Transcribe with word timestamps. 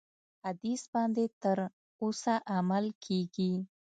حدیث 0.43 0.81
باندي 0.93 1.25
تر 1.41 1.57
اوسه 2.03 2.33
عمل 2.55 2.85
کیږي. 3.05 3.53